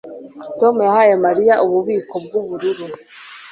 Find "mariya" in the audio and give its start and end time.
1.25-1.53